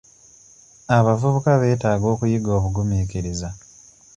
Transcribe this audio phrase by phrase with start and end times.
[0.97, 3.49] Abavubuka beetaaga okuyiga obugumiikiriza.